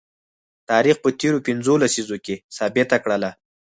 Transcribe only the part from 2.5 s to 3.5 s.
ثابته کړله